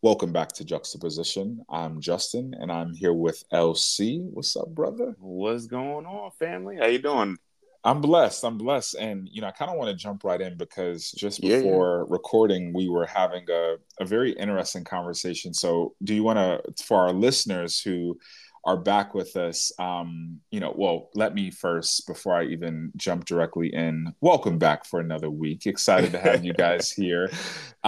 [0.00, 1.64] Welcome back to Juxtaposition.
[1.68, 4.20] I'm Justin, and I'm here with LC.
[4.30, 5.16] What's up, brother?
[5.18, 6.76] What's going on, family?
[6.76, 7.36] How you doing?
[7.82, 8.44] I'm blessed.
[8.44, 11.42] I'm blessed, and you know, I kind of want to jump right in because just
[11.42, 11.62] Yeah, yeah.
[11.62, 15.52] before recording, we were having a, a very interesting conversation.
[15.52, 18.16] So, do you want to, for our listeners who
[18.64, 23.24] are back with us, um, you know, well, let me first, before I even jump
[23.24, 25.66] directly in, welcome back for another week.
[25.66, 27.30] Excited to have you guys here.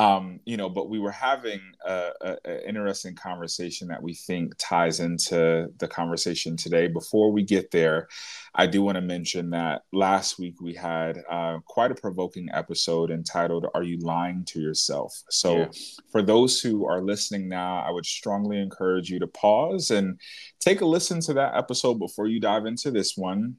[0.01, 4.55] Um, you know, but we were having a, a, a interesting conversation that we think
[4.57, 6.87] ties into the conversation today.
[6.89, 8.09] Before we get there,
[8.55, 13.11] I do want to mention that last week we had uh, quite a provoking episode
[13.11, 15.69] entitled "Are You Lying to Yourself?" So, Yeah.
[16.11, 20.19] for those who are listening now, I would strongly encourage you to pause and
[20.61, 23.57] take a listen to that episode before you dive into this one.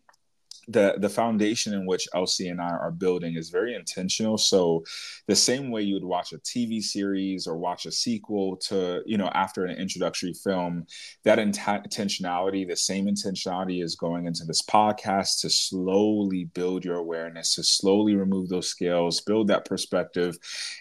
[0.68, 4.38] The, the foundation in which LC and I are building is very intentional.
[4.38, 4.84] So,
[5.28, 9.18] the same way you would watch a TV series or watch a sequel to, you
[9.18, 10.86] know, after an introductory film,
[11.24, 16.98] that int- intentionality, the same intentionality is going into this podcast to slowly build your
[16.98, 20.38] awareness, to slowly remove those scales, build that perspective,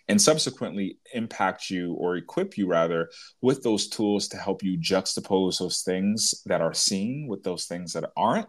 [0.09, 5.59] and subsequently impact you or equip you rather with those tools to help you juxtapose
[5.59, 8.49] those things that are seen with those things that aren't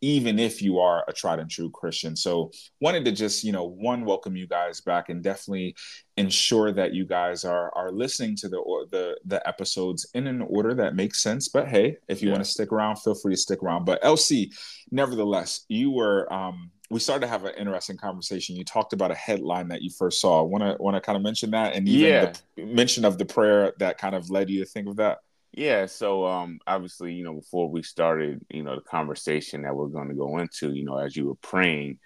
[0.00, 2.16] even if you are a tried and true Christian.
[2.16, 5.76] So wanted to just, you know, one welcome you guys back and definitely
[6.16, 10.74] ensure that you guys are are listening to the the the episodes in an order
[10.74, 11.48] that makes sense.
[11.48, 12.34] But hey, if you Yeah.
[12.34, 13.84] want to stick around, feel free to stick around.
[13.84, 14.50] But LC,
[14.90, 18.56] nevertheless, you were um we started to have an interesting conversation.
[18.56, 20.42] You talked about a headline that you first saw.
[20.42, 22.32] Want to want to kind of mention that, and even Yeah.
[22.56, 25.18] the mention of the prayer that kind of led you to think of that.
[25.52, 29.88] Yeah, so um obviously, you know, before we started, you know, the conversation that we're
[29.88, 31.98] going to go into, you know, as you were praying,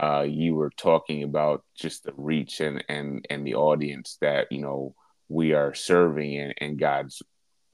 [0.00, 4.60] uh you were talking about just the reach and and and the audience that, you
[4.60, 4.94] know,
[5.28, 7.22] we are serving and, and God's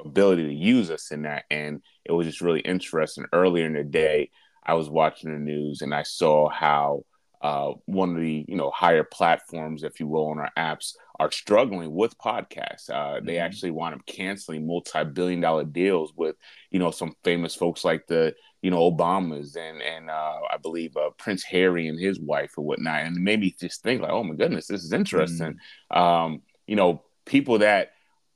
[0.05, 1.45] ability to use us in that.
[1.51, 3.25] And it was just really interesting.
[3.33, 4.31] Earlier in the day
[4.65, 7.05] I was watching the news and I saw how
[7.43, 11.31] uh, one of the you know higher platforms, if you will, on our apps are
[11.31, 12.91] struggling with podcasts.
[12.91, 13.41] Uh, They Mhm.
[13.41, 16.37] actually wound up canceling multi-billion-dollar deals with
[16.71, 20.97] you know some famous folks like the you know Obamas and and uh, I believe
[20.97, 24.11] uh, Prince Harry and his wife or whatnot, and it made me just think like,
[24.13, 25.55] oh my goodness, this is interesting.
[25.91, 27.91] Um, you know, people that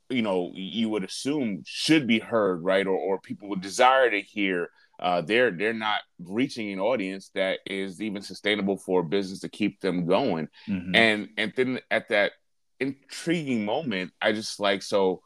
[0.09, 4.21] you know you would assume should be heard, right, or or people would desire to
[4.21, 4.69] hear
[5.01, 9.49] uh, they're they're not reaching an audience that is even sustainable for a business to
[9.49, 10.47] keep them going.
[10.67, 10.95] Mhm.
[10.95, 12.33] And and then at that
[12.79, 15.21] intriguing moment, I just like so.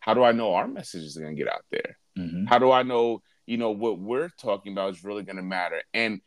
[0.00, 1.98] How do I know our message is going to get out there?
[2.16, 2.48] Mhm.
[2.48, 5.82] How do I know you know what we're talking about is really going to matter?
[5.92, 6.20] And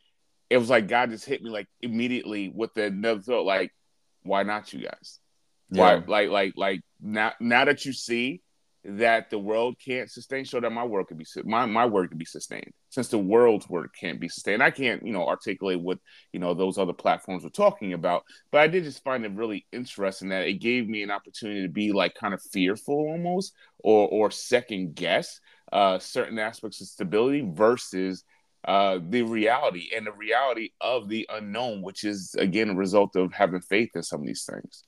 [0.49, 3.71] it was like God just hit me like immediately with the another thought, like,
[4.23, 5.19] why not you guys?
[5.69, 8.41] Why like like like now now that you see
[8.83, 12.17] that the world can't sustain, show that my work could be my my word could
[12.17, 12.71] be sustained.
[12.89, 15.99] Since the world's word can't be sustained, I can't you know articulate what
[16.33, 18.23] you know those other platforms were talking about.
[18.51, 21.69] But I did just find it really interesting that it gave me an opportunity to
[21.69, 25.39] be like kind of fearful almost or or second guess
[25.71, 28.23] uh, certain aspects of stability versus
[28.66, 33.33] uh, the reality and the reality of the unknown, which is again a result of
[33.33, 34.83] having faith in some of these things.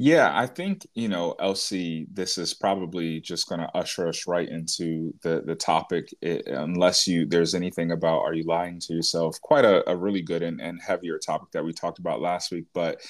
[0.00, 4.48] Yeah, I think, you know, LC, this is probably just going to usher us right
[4.48, 9.40] into the the topic, i unless you there's anything about are you lying to yourself?
[9.40, 12.66] Quite a, a really good and, and heavier topic that we talked about last week,
[12.72, 13.00] but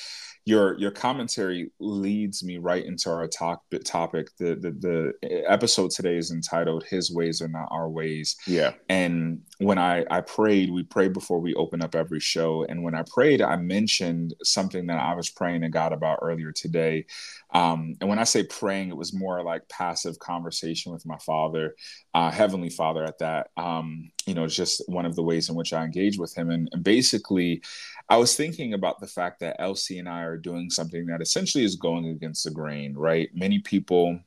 [0.49, 4.35] your your commentary leads me right into our talk, topic.
[4.39, 9.43] The, the the episode today is entitled "His Ways Are Not Our Ways." Yeah, And
[9.59, 12.65] when I, I prayed, we prayed before we open up every show.
[12.69, 16.53] And when I prayed, I mentioned something that I was praying to God about earlier
[16.53, 17.05] today.
[17.53, 21.75] Um, and when I say praying, it was more like passive conversation with my father,
[22.15, 23.49] uh, Heavenly Father at that.
[23.57, 26.51] Um, you know, it's just one of the ways in which I engage with him.
[26.51, 27.63] And, and basically,
[28.09, 31.65] I was thinking about the fact that LC and I are doing something that essentially
[31.65, 33.29] is going against the grain, right?
[33.35, 34.21] Many people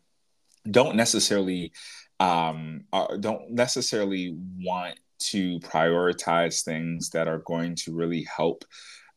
[0.69, 1.71] don't necessarily
[2.19, 8.63] um, uh, don't necessarily want to prioritize things that are going to really help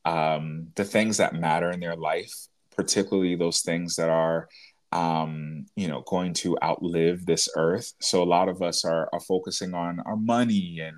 [0.04, 2.32] um, the things that matter in their life,
[2.76, 4.48] particularly those things that are,
[4.94, 7.92] um, you know, going to outlive this earth.
[8.00, 10.96] So a lot of us are, are focusing on our money and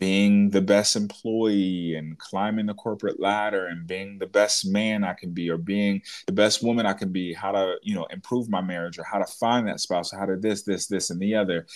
[0.00, 5.14] being the best employee and climbing the corporate ladder and being the best man I
[5.14, 8.50] can be or being the best woman I can be, how to, you know, improve
[8.50, 11.36] my marriage or how to find that spouse, how to this, this, this, and the
[11.36, 11.66] other.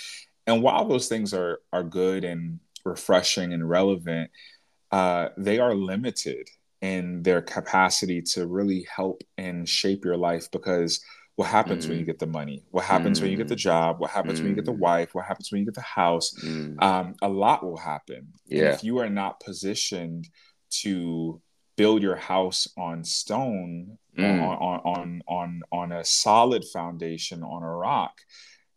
[0.49, 4.33] And while those things are are good and refreshing and relevant,
[4.91, 6.49] uh, they are limited
[6.83, 11.01] in their capacity to really help and shape your life because
[11.37, 11.91] what happens mm.
[11.91, 12.09] when you mm.
[12.09, 13.23] get the money what happens mm.
[13.23, 13.59] when you get the mm.
[13.59, 14.43] job what happens mm.
[14.43, 14.79] when you get the mm.
[14.79, 16.35] wife what happens when you get the house
[16.81, 18.59] um, a lot will happen yeah.
[18.59, 20.29] And if you are not positioned
[20.83, 21.41] to
[21.77, 27.71] build your house on stone on, on on on on a solid foundation on a
[27.71, 28.13] rock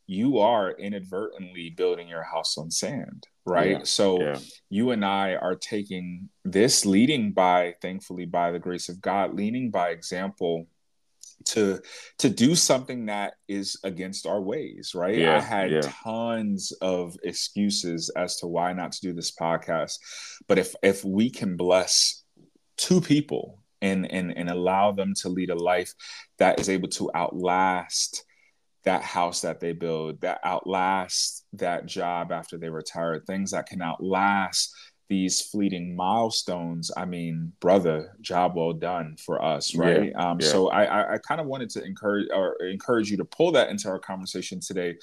[0.08, 4.38] you are inadvertently building your house on sand right yeah, so yeah.
[4.70, 9.72] you and i are taking this leading by thankfully by the grace of god leading
[9.72, 10.68] by example
[11.46, 11.80] to
[12.18, 15.82] to do something that is against our ways right yeah, i had yeah.
[15.82, 19.98] tons of excuses as to why not to do this podcast
[20.48, 22.24] but if if we can bless
[22.78, 25.94] two people and and and allow them to lead a life
[26.38, 28.24] that is able to outlast
[28.86, 33.82] that house that they build that outlast that job after they retire things that can
[33.82, 34.74] outlast
[35.14, 40.48] these fleeting milestones i mean brother job well done for us right yeah, um, yeah.
[40.48, 43.70] so i i, I kind of wanted to encourage or encourage you to pull that
[43.70, 44.96] into our conversation today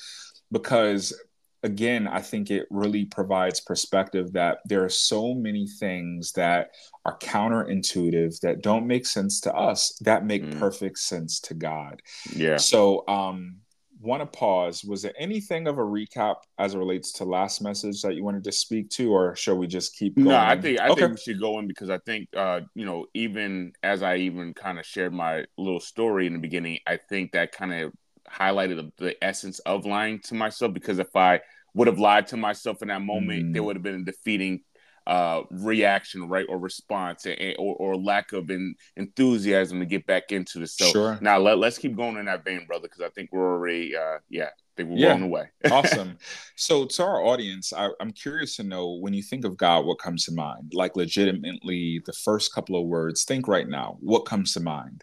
[0.51, 1.15] because
[1.63, 6.71] again i think it really provides perspective that there are so many things that
[7.05, 10.59] are counterintuitive that don't make sense to us that make mm.
[10.59, 12.03] perfect sense to god
[12.35, 13.55] yeah so um
[14.01, 14.85] want to pause.
[14.85, 18.45] Was there anything of a recap as it relates to last message that you wanted
[18.45, 20.29] to speak to, or shall we just keep going?
[20.29, 21.03] No, I think I okay.
[21.03, 24.55] think we should go in because I think uh, you know, even as I even
[24.55, 27.93] kind of shared my little story in the beginning, I think that kind of
[28.31, 31.41] highlighted the essence of lying to myself because if I
[31.75, 33.53] would have lied to myself in that moment, mm.
[33.53, 34.61] there would have been a defeating
[35.07, 40.59] uh, reaction, right, or response, or, or lack of in, enthusiasm to get back into
[40.59, 41.19] the So sure.
[41.21, 44.19] now let, let's keep going in that vein, brother, because I think we're already, uh,
[44.29, 45.17] yeah, I think we're yeah.
[45.17, 45.49] the away.
[45.71, 46.19] awesome.
[46.57, 49.99] So to our audience, I, I'm curious to know when you think of God, what
[49.99, 50.73] comes to mind?
[50.75, 53.25] Like legitimately, the first couple of words.
[53.25, 55.03] Think right now, what comes to mind?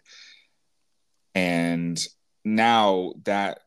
[1.34, 2.04] And
[2.44, 3.60] now that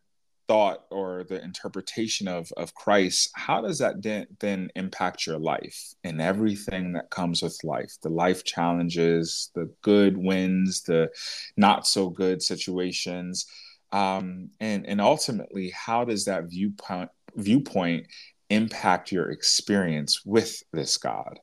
[0.52, 5.94] thought or the interpretation of of Christ, how does that then, then impact your life
[6.04, 7.94] and everything that comes with life?
[8.02, 11.10] The life challenges, the good wins, the
[11.56, 13.46] not so good situations,
[13.94, 18.08] um, and and ultimately, how does that viewpoint viewpoint
[18.50, 21.40] impact your experience with this God?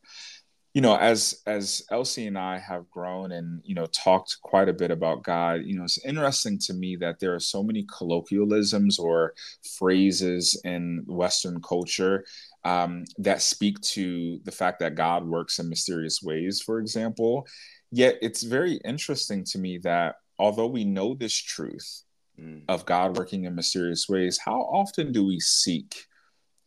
[0.78, 4.72] You know as as LC and i have grown and you know talked quite a
[4.72, 8.96] bit about god you know it's interesting to me that there are so many colloquialisms
[9.00, 9.34] or
[9.76, 12.25] phrases in western culture
[12.64, 17.44] um, that speak to the fact that god works in mysterious ways for example
[17.90, 22.04] yet it's very interesting to me that although we know this truth
[22.40, 22.62] mm.
[22.69, 26.04] of god working in mysterious ways how often do we seek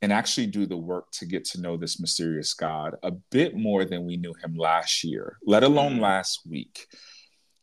[0.01, 3.85] and actually do the work to get to know this mysterious God a bit more
[3.85, 6.01] than we knew him last year, let alone mm.
[6.01, 6.87] last week.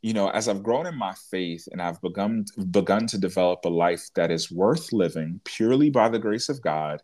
[0.03, 3.69] You know, as I've grown in my faith and I've begun begun to develop a
[3.69, 7.03] life that is worth living purely by the grace of God,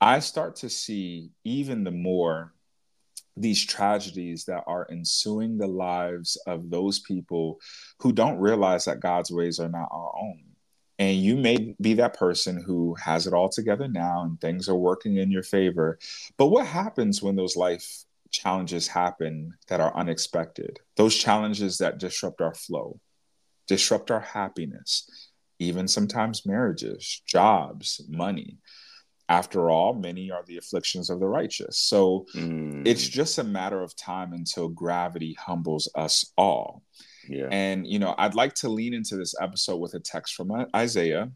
[0.00, 2.52] I start to see even the more
[3.36, 7.58] these tragedies that are ensuing the lives of those people
[7.98, 10.51] who don't realize that God's ways are not our own
[11.02, 14.76] and you may be that person who has it all together now and things are
[14.76, 15.98] working in your favor.
[16.36, 20.78] But what happens when those life challenges happen that are unexpected?
[20.96, 23.00] Those challenges that disrupt our flow,
[23.66, 25.10] disrupt our happiness,
[25.58, 28.58] even sometimes marriages, jobs, money.
[29.28, 31.78] After all, many are the afflictions of the righteous.
[31.78, 32.86] So mm.
[32.86, 36.84] it's just a matter of time until gravity humbles us all.
[37.50, 41.30] And, you know, I'd like to lean into this episode with a text from Isaiah,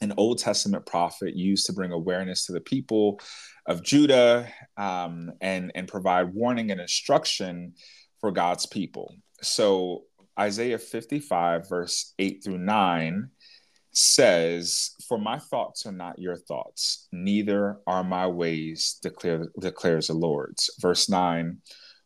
[0.00, 3.20] an Old Testament prophet used to bring awareness to the people
[3.66, 7.74] of Judah um, and, and provide warning and instruction
[8.20, 9.14] for God's people.
[9.42, 10.04] So,
[10.38, 13.28] Isaiah 55, verse 8 through 9
[13.92, 20.14] says, For my thoughts are not your thoughts, neither are my ways, declare, declares the
[20.14, 20.56] Lord.
[20.80, 21.58] Verse 9,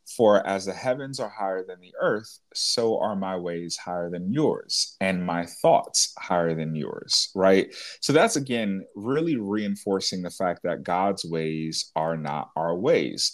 [0.07, 4.33] for as the heavens are higher than the earth, so are my ways higher than
[4.33, 7.75] yours, and my thoughts higher than yours, right?
[8.01, 13.33] So that's again really reinforcing the fact that God's ways are not our ways.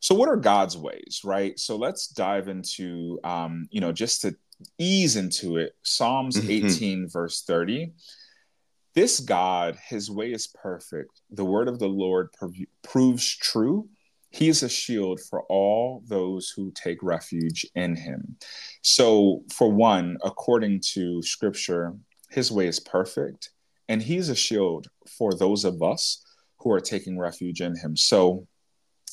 [0.00, 1.58] So, what are God's ways, right?
[1.58, 4.36] So, let's dive into, um, you know, just to
[4.78, 6.66] ease into it, Psalms mm-hmm.
[6.66, 7.92] 18, verse 30.
[8.94, 11.20] This God, his way is perfect.
[11.30, 13.88] The word of the Lord prov- proves true
[14.30, 18.36] he is a shield for all those who take refuge in him.
[18.82, 21.94] So, for one, according to scripture,
[22.30, 23.50] his way is perfect,
[23.88, 26.22] and he's a shield for those of us
[26.58, 27.96] who are taking refuge in him.
[27.96, 28.46] So,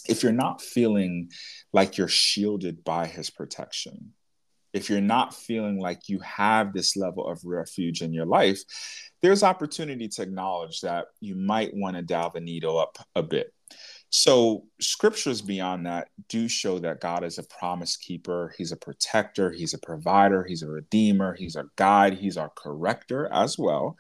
[0.07, 1.31] if you're not feeling
[1.73, 4.13] like you're shielded by his protection,
[4.73, 8.61] if you're not feeling like you have this level of refuge in your life,
[9.21, 13.54] there's opportunity to acknowledge that you might want to dial the needle up a bit.
[14.17, 18.55] So, scriptures beyond that do show that God is a promise keeper.
[18.57, 19.51] He's a protector.
[19.51, 20.45] He's a provider.
[20.45, 21.35] He's a redeemer.
[21.35, 22.13] He's our guide.
[22.13, 23.97] He's our corrector as well.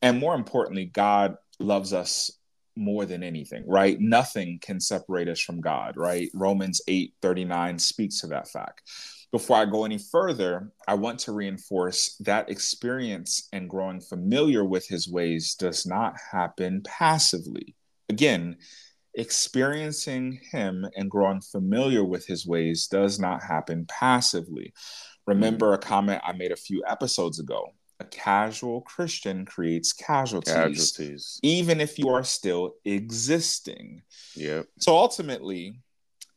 [0.00, 2.30] And more importantly, God loves us
[2.76, 4.00] more than anything, right?
[4.00, 6.30] Nothing can separate us from God, right?
[6.34, 8.82] Romans 8 39 speaks to that fact.
[9.32, 14.86] Before I go any further, I want to reinforce that experience and growing familiar with
[14.86, 17.74] his ways does not happen passively.
[18.08, 18.56] Again,
[19.18, 24.72] experiencing him and growing familiar with his ways does not happen passively.
[25.26, 31.40] Remember a comment I made a few episodes ago a casual Christian creates casualties, casualties,
[31.42, 34.02] even if you are still existing.
[34.34, 34.62] Yeah.
[34.78, 35.80] So ultimately,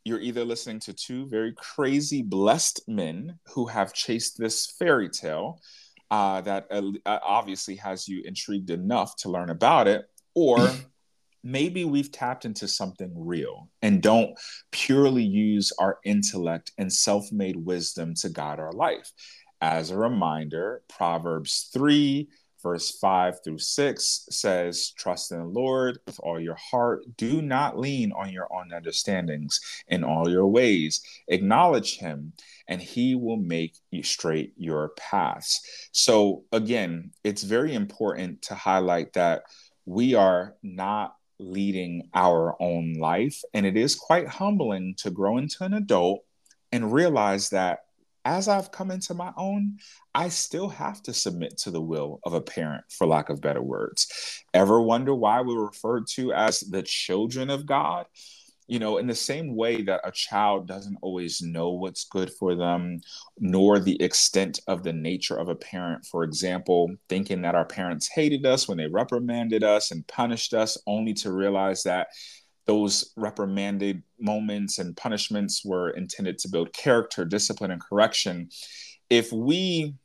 [0.04, 5.62] you're either listening to two very crazy, blessed men who have chased this fairy tale
[6.10, 10.58] uh, that uh, obviously has you intrigued enough to learn about it, or
[11.44, 14.38] maybe we've tapped into something real and don't
[14.72, 19.12] purely use our intellect and self made wisdom to guide our life.
[19.62, 22.28] As a reminder, Proverbs 3,
[22.64, 27.04] verse 5 through 6 says, Trust in the Lord with all your heart.
[27.18, 29.60] Do not lean on your own understandings.
[29.88, 32.34] In all your ways, acknowledge him,
[32.68, 35.90] and he will make you straight your paths.
[35.92, 39.44] So, again, it's very important to highlight that
[39.86, 43.42] we are not leading our own life.
[43.54, 46.22] And it is quite humbling to grow into an adult
[46.72, 47.80] and realize that
[48.24, 49.78] as I've come into my own,
[50.14, 53.62] I still have to submit to the will of a parent, for lack of better
[53.62, 54.08] words.
[54.54, 58.06] Ever wonder why we're referred to as the children of God?
[58.72, 62.56] You know, in the same way that a child doesn't always know what's good for
[62.56, 63.02] them,
[63.38, 66.06] nor the extent of the nature of a parent.
[66.06, 70.78] For example, thinking that our parents hated us when they reprimanded us and punished us,
[70.88, 72.08] only to realize that
[72.66, 78.48] those reprimanded moments and punishments were intended to build character, discipline, and correction.
[79.10, 79.96] If we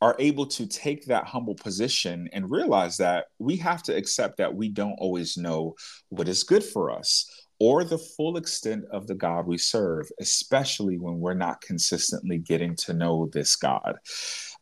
[0.00, 4.52] are able to take that humble position and realize that we have to accept that
[4.52, 5.76] we don't always know
[6.08, 10.98] what is good for us or the full extent of the God we serve, especially
[10.98, 13.98] when we're not consistently getting to know this God.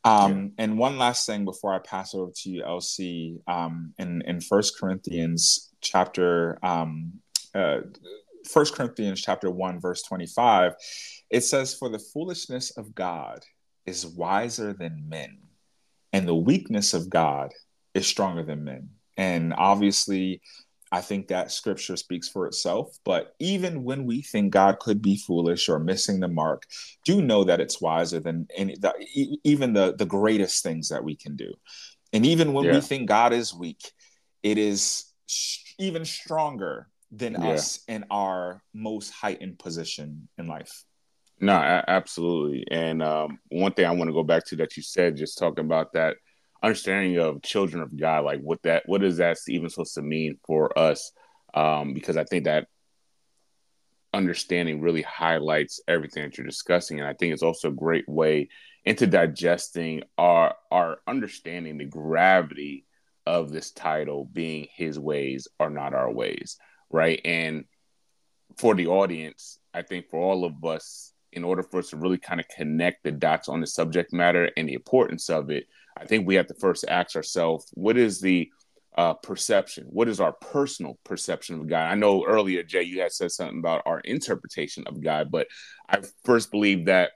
[0.05, 0.65] Um, yeah.
[0.65, 4.79] And one last thing before I pass over to you, LC, um, in in First
[4.79, 7.13] Corinthians chapter um,
[7.55, 7.81] uh,
[8.51, 10.75] First Corinthians chapter one verse twenty five,
[11.31, 13.45] it says, "For the foolishness of God
[13.87, 15.39] is wiser than men,
[16.13, 17.53] and the weakness of God
[17.95, 20.41] is stronger than men." And obviously,
[20.93, 22.99] I think that scripture speaks for itself.
[23.03, 26.67] But even when we think God could be foolish or missing the mark,
[27.07, 28.93] do know that it's wiser than any, the,
[29.43, 31.55] even the, the greatest things that we can do.
[32.13, 32.75] And even when yeah.
[32.75, 33.91] we think God is weak,
[34.43, 37.53] it is sh- even stronger than yeah.
[37.53, 40.85] us in our most heightened position in life.
[41.41, 42.67] No, absolutely.
[42.71, 45.65] And um, one thing I want to go back to that you said, just talking
[45.65, 46.19] about that
[46.63, 50.39] understanding of children of God, like what that what is that even supposed to mean
[50.47, 51.13] for us?
[51.55, 52.69] Um, because I think that
[54.15, 58.49] understanding really highlights everything that you're discussing, and I think it's also a great way
[58.85, 62.87] into digesting our our understanding the gravity
[63.27, 66.59] of this title being His ways are not our ways,
[66.91, 67.21] right?
[67.25, 67.65] And
[68.57, 72.19] for the audience, I think for all of us, in order for us to really
[72.19, 76.07] kind of connect the dots on the subject matter and the importance of it, I
[76.07, 78.51] think we have to first ask ourselves what is the
[78.97, 79.87] uh, perception?
[79.89, 81.91] What is our personal perception of God?
[81.91, 85.47] I know earlier, Jay, you had said something about our interpretation of God, but
[85.89, 87.13] I first believe that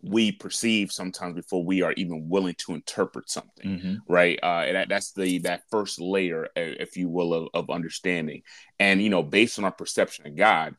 [0.00, 3.94] we perceive sometimes before we are even willing to interpret something, mm-hmm.
[4.08, 4.38] right?
[4.42, 8.42] Uh, and that, that's the that first layer, if you will, of, of understanding.
[8.78, 10.76] And you know, based on our perception of God,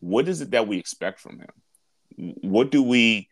[0.00, 1.50] what is it that we expect from Him?
[2.16, 3.28] What do we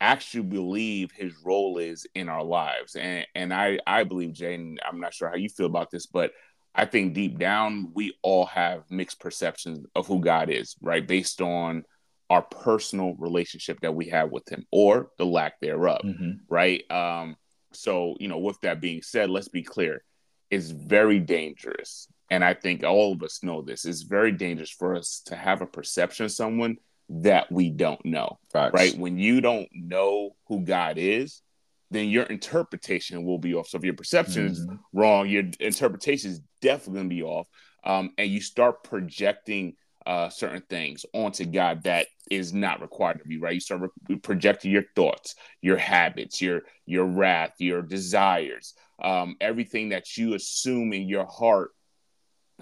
[0.00, 2.96] actually believe his role is in our lives.
[2.96, 6.32] And and I I believe Jay, I'm not sure how you feel about this, but
[6.74, 11.06] I think deep down we all have mixed perceptions of who God is, right?
[11.06, 11.84] Based on
[12.28, 16.32] our personal relationship that we have with him or the lack thereof, mm-hmm.
[16.48, 16.88] right?
[16.90, 17.36] Um
[17.72, 20.02] so, you know, with that being said, let's be clear.
[20.50, 22.08] It's very dangerous.
[22.30, 23.84] And I think all of us know this.
[23.84, 26.76] It's very dangerous for us to have a perception of someone
[27.08, 28.38] that we don't know.
[28.52, 28.74] Facts.
[28.74, 28.96] Right?
[28.96, 31.42] When you don't know who God is,
[31.90, 33.68] then your interpretation will be off.
[33.68, 34.76] So if your perception is mm-hmm.
[34.92, 37.46] wrong, your interpretation is definitely going to be off.
[37.84, 43.30] Um, and you start projecting uh, certain things onto God that is not required of
[43.30, 43.54] you, right?
[43.54, 49.90] You start re- projecting your thoughts, your habits, your your wrath, your desires, um, everything
[49.90, 51.70] that you assume in your heart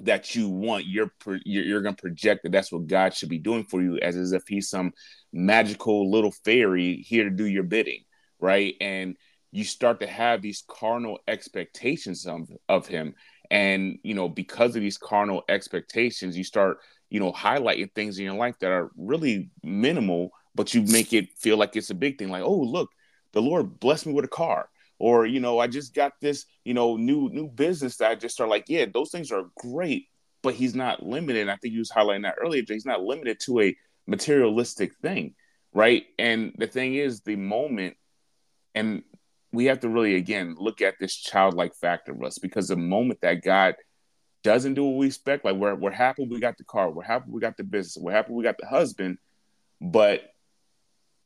[0.03, 0.87] that you want.
[0.87, 1.11] You're
[1.45, 4.33] you're, going to project that that's what God should be doing for you, as, as
[4.33, 4.93] if He's some
[5.33, 8.05] magical little fairy here to do your bidding,
[8.41, 8.75] right?
[8.81, 9.17] And
[9.53, 13.15] you start to have these carnal expectations of, of Him,
[13.51, 16.79] and you know because of these carnal expectations, you start
[17.15, 21.29] you know, highlighting things in your life that are really minimal, but you make it
[21.39, 22.29] feel like it's a big thing.
[22.29, 22.91] Like, oh, look,
[23.33, 24.69] the Lord blessed me with a car.
[24.99, 28.35] Or, you know, I just got this, you know, new new business that I just
[28.35, 30.07] start like, yeah, those things are great,
[30.43, 31.49] but he's not limited.
[31.49, 32.63] I think he was highlighting that earlier.
[32.67, 35.35] He's not limited to a materialistic thing,
[35.73, 36.05] right?
[36.19, 37.97] And the thing is, the moment,
[38.75, 39.03] and
[39.53, 43.21] we have to really again look at this childlike factor of us because the moment
[43.23, 43.75] that God
[44.45, 45.45] doesn't do what we expect.
[45.45, 48.13] Like we're we're happy we got the car, we're happy we got the business, we're
[48.13, 49.19] happy we got the husband,
[49.81, 50.23] but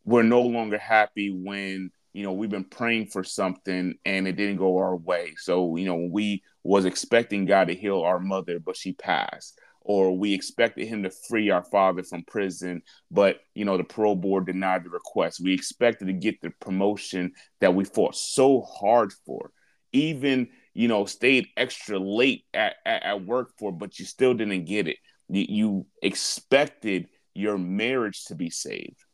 [0.05, 4.57] we're no longer happy when you know we've been praying for something and it didn't
[4.57, 5.35] go our way.
[5.39, 9.59] So you know we was expecting God to heal our mother, but she passed.
[9.81, 14.17] Or we expected him to free our father from prison, but you know the parole
[14.17, 15.41] board denied the request.
[15.41, 19.53] We expected to get the promotion that we fought so hard for,
[19.93, 24.65] even you know, stayed extra late at, at, at work for, but you still didn't
[24.65, 24.97] get it.
[25.29, 29.05] You, you expected your marriage to be saved.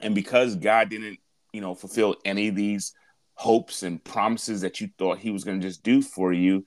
[0.00, 1.20] And because God didn't,
[1.54, 2.92] you know, fulfill any of these
[3.34, 6.66] hopes and promises that you thought he was going to just do for you,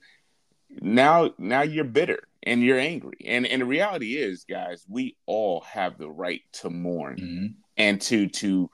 [0.80, 3.18] now now you're bitter and you're angry.
[3.24, 7.46] And and the reality is, guys, we all have the right to mourn mm-hmm.
[7.76, 8.70] and to to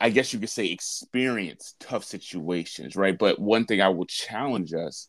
[0.00, 3.16] I guess you could say experience tough situations, right?
[3.16, 5.08] But one thing I will challenge us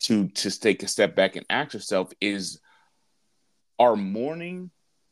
[0.00, 2.60] to to take a step back and ask yourself is
[3.78, 4.70] are mourning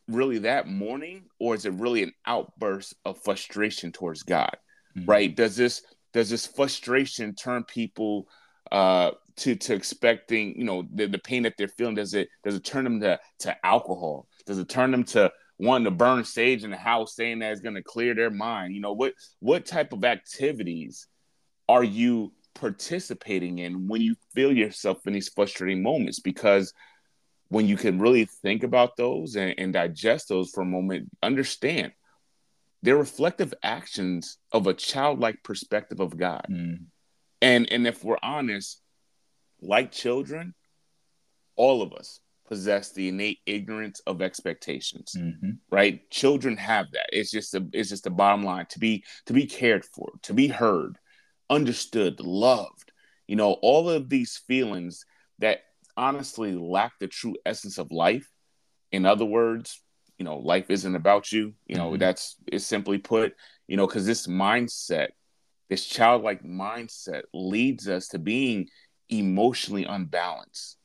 [0.09, 4.57] really that mourning or is it really an outburst of frustration towards God?
[4.97, 5.11] Mm-hmm.
[5.11, 5.35] Right?
[5.35, 8.29] Does this does this frustration turn people
[8.73, 12.55] uh to to expecting, you know, the, the pain that they're feeling does it does
[12.55, 14.29] it turn them to to alcohol?
[14.47, 17.61] Does it turn them to wanting to burn sage in the house, saying that it's
[17.61, 18.75] going to clear their mind.
[18.75, 21.07] You know what what type of activities
[21.69, 26.21] are you participating in when you feel yourself in these frustrating moments?
[26.21, 26.73] Because
[27.49, 31.93] when you can really think about those and, and digest those for a moment, understand
[32.83, 36.47] they're reflective actions of a childlike perspective of God.
[36.51, 36.87] Mm.
[37.43, 38.81] And and if we're honest,
[39.61, 40.55] like children,
[41.57, 45.51] all of us, possess the innate ignorance of expectations mm-hmm.
[45.71, 49.33] right children have that it's just a it's just the bottom line to be to
[49.33, 50.97] be cared for to be heard
[51.51, 52.93] understood loved
[53.27, 55.05] you know all of these feelings
[55.39, 55.61] that
[55.97, 58.29] honestly lack the true essence of life
[58.93, 59.83] in other words
[60.19, 61.99] you know life isn't about you you know mm-hmm.
[61.99, 63.35] that's is simply put
[63.67, 65.09] you know because this mindset
[65.69, 68.69] this childlike mindset leads us to being
[69.09, 70.77] emotionally unbalanced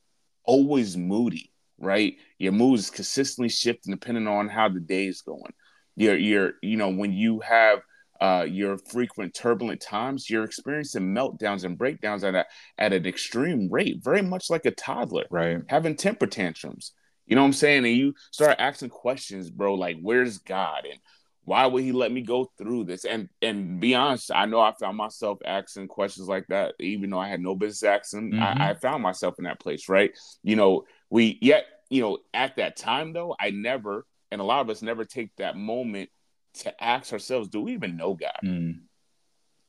[0.43, 2.17] always moody right?
[2.37, 5.51] Your mood is consistently shifting depending on how the day is going.
[5.95, 7.79] You're, you're, you know, when you have
[8.21, 12.45] uh, your frequent turbulent times, you're experiencing meltdowns and breakdowns at a,
[12.77, 15.59] at an extreme rate, very much like a toddler, right?
[15.67, 16.93] Having temper tantrums.
[17.25, 17.85] You know what I'm saying?
[17.85, 20.99] And you start asking questions, bro, like where's God and
[21.43, 23.03] why would he let me go through this?
[23.03, 27.19] And and be honest, I know I found myself asking questions like that, even though
[27.19, 28.33] I had no business asking.
[28.33, 28.61] Mm-hmm.
[28.61, 30.11] I, I found myself in that place, right?
[30.43, 34.61] You know, we yet you know at that time though i never and a lot
[34.61, 36.09] of us never take that moment
[36.53, 38.31] to ask ourselves do we even know god?
[38.43, 38.81] Mm.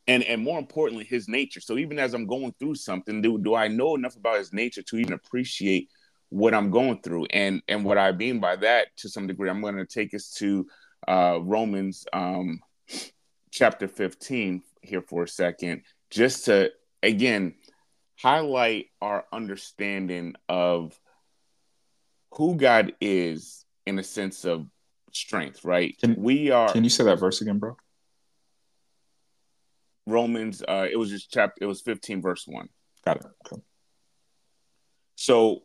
[0.07, 1.61] and and more importantly his nature.
[1.61, 4.83] So even as i'm going through something do, do i know enough about his nature
[4.83, 5.89] to even appreciate
[6.31, 7.27] what i'm going through?
[7.27, 10.31] And and what i mean by that to some degree i'm going to take us
[10.39, 10.67] to
[11.09, 12.61] uh romans um
[13.51, 16.71] chapter 15 here for a second just to
[17.03, 17.55] again
[18.23, 20.99] highlight our understanding of
[22.33, 24.67] who God is in a sense of
[25.13, 25.97] strength, right?
[25.99, 26.73] Can, we are.
[26.73, 27.77] Can you say that verse again, bro?
[30.07, 30.63] Romans.
[30.67, 31.59] Uh, it was just chapter.
[31.63, 32.69] It was fifteen, verse one.
[33.05, 33.27] Got it.
[33.47, 33.63] Okay.
[35.15, 35.63] So,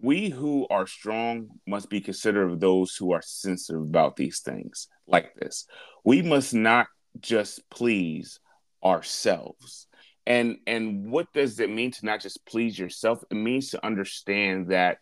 [0.00, 4.88] we who are strong must be considerate of those who are sensitive about these things,
[5.06, 5.66] like this.
[6.04, 6.86] We must not
[7.20, 8.38] just please
[8.84, 9.86] ourselves.
[10.26, 13.24] And and what does it mean to not just please yourself?
[13.30, 14.98] It means to understand that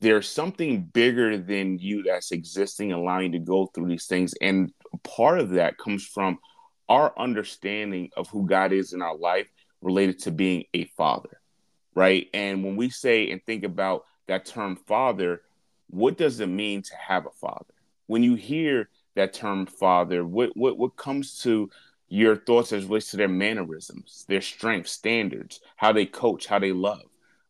[0.00, 4.34] there's something bigger than you that's existing, allowing you to go through these things.
[4.40, 6.38] And part of that comes from
[6.88, 9.46] our understanding of who God is in our life
[9.80, 11.40] related to being a father,
[11.94, 12.28] right?
[12.34, 15.42] And when we say and think about that term father,
[15.88, 17.74] what does it mean to have a father?
[18.06, 21.70] When you hear that term father, what what what comes to
[22.08, 26.72] your thoughts as relates to their mannerisms, their strengths, standards, how they coach, how they
[26.72, 27.02] love,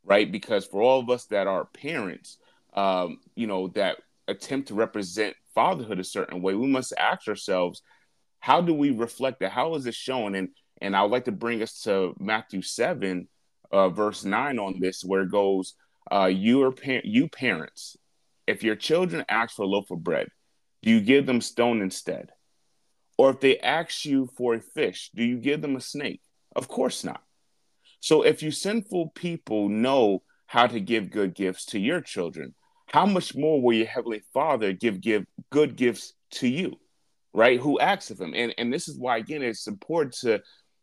[0.07, 0.31] right?
[0.31, 2.39] Because for all of us that are parents,
[2.75, 7.83] um, you know, that attempt to represent fatherhood a certain way, we must ask ourselves,
[8.41, 9.51] how do we reflect that?
[9.53, 10.35] How is it shown?
[10.35, 10.49] And
[10.81, 13.29] and I would like to bring us to Matthew seven,
[13.73, 15.75] uh, verse nine on this, where it goes,
[16.13, 17.97] uh, "You are par- you parents,
[18.47, 20.29] if your children ask for a loaf of bread,
[20.83, 22.31] do you give them stone instead?
[23.19, 26.21] Or if they ask you for a fish, do you give them a snake?
[26.55, 27.23] Of course not.
[28.01, 32.55] So if you sinful people know how to give good gifts to your children,
[32.87, 36.79] how much more will your heavenly Father give give good gifts to you,
[37.33, 37.61] right?
[37.61, 38.33] Who acts of him?
[38.35, 40.43] And and this is why again it's important to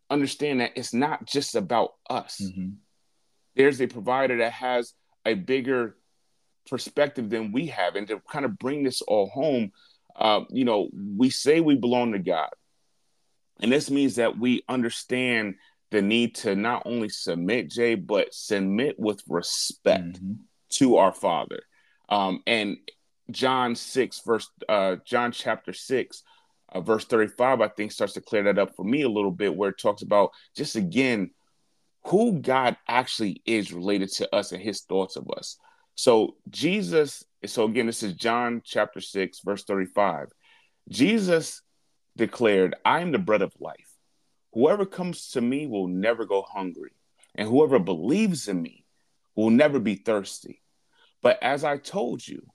[0.10, 2.39] understand that it's not just about us.
[2.41, 2.71] Mm-hmm.
[3.56, 4.93] There's a provider that has
[5.26, 5.95] a bigger
[6.69, 9.71] perspective than we have, and to kind of bring this all home,
[10.15, 12.49] uh, you know, we say we belong to God,
[13.62, 15.56] and this means that we understand
[15.93, 20.34] the need to not only submit, Jay, but submit with respect mm-hmm.
[20.71, 21.62] to our Father.
[22.10, 22.77] Um, and
[23.32, 26.23] John six verse uh, John chapter six.
[26.69, 29.56] Uh, verse 35 i think starts to clear that up for me a little bit
[29.56, 31.29] where it talks about just again
[32.06, 35.60] who god actually is related to us and his thoughts of us
[35.95, 40.29] so Jesus, so again, this is John chapter 6, verse 35.
[40.89, 41.62] Jesus
[42.17, 43.83] declared, I am the bread of life.
[44.54, 46.92] Whoever comes to me will never go hungry,
[47.36, 48.86] and whoever believes in me
[49.36, 50.62] will never be thirsty.
[51.22, 52.46] But as I told you,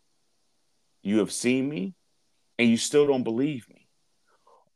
[1.03, 1.95] you have seen me,
[2.59, 3.89] and you still don't believe me.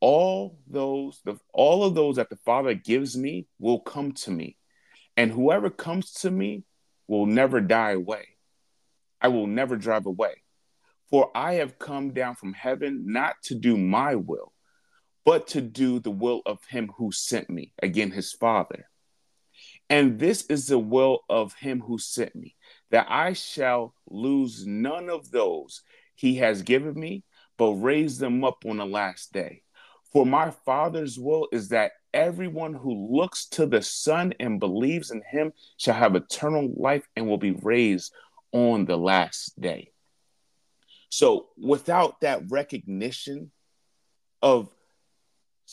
[0.01, 4.57] All those, the, all of those that the Father gives me will come to me,
[5.17, 6.65] and whoever comes to me
[7.07, 8.27] will never die away.
[9.21, 10.43] I will never drive away.
[11.11, 14.52] For I have come down from heaven not to do my will,
[15.25, 18.89] but to do the will of him who sent me, again, his Father.
[19.89, 22.57] And this is the will of him who sent me,
[22.91, 25.83] that I shall lose none of those
[26.15, 27.25] he has given me,
[27.59, 29.63] but raise them up on the last day.
[30.13, 35.23] For my Father's will is that everyone who looks to the Son and believes in
[35.31, 38.13] him shall have eternal life and will be raised
[38.53, 39.91] on the last day.
[41.09, 43.51] So without that recognition
[44.41, 44.69] of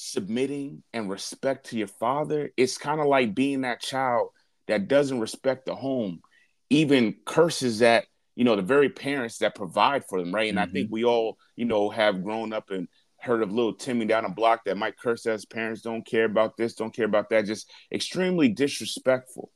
[0.02, 4.30] submitting and respect to your father, it's kind of like being that child
[4.70, 6.22] that doesn't respect the home,
[6.70, 10.48] even curses at, you know, the very parents that provide for them, right?
[10.48, 10.70] And mm-hmm.
[10.70, 10.94] I think mm-hmm.
[10.94, 14.64] we all, you know, have grown up and heard of little Timmy down a block
[14.64, 17.70] that might curse at his parents, don't care about this, don't care about that, just
[17.92, 19.52] extremely disrespectful,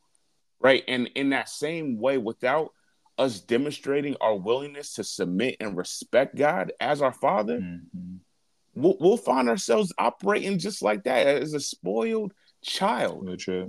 [0.59, 0.83] right?
[0.89, 2.71] And in that same way, without
[3.17, 8.17] us demonstrating our willingness to submit and respect God as our Father, mm-hmm.
[8.73, 12.33] We'll, we'll, find ourselves operating just like that as a spoiled
[12.63, 13.25] child,